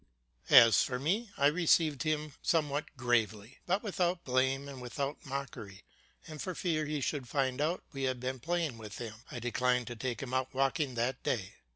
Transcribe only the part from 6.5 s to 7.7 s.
fear he should find